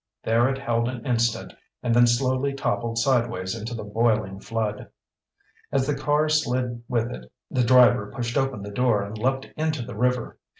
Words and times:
There 0.23 0.49
it 0.49 0.57
held 0.57 0.89
an 0.89 1.05
instant 1.05 1.53
and 1.83 1.93
then 1.93 2.07
slowly 2.07 2.53
toppled 2.55 2.97
sideways 2.97 3.53
into 3.55 3.75
the 3.75 3.83
boiling 3.83 4.39
flood. 4.39 4.87
As 5.71 5.85
the 5.85 5.93
car 5.93 6.27
slid 6.27 6.81
with 6.87 7.11
it, 7.11 7.31
the 7.51 7.63
driver 7.63 8.11
pushed 8.11 8.35
open 8.35 8.63
the 8.63 8.71
door 8.71 9.03
and 9.03 9.15
leaped 9.15 9.49
into 9.55 9.83
the 9.83 9.95
river. 9.95 10.39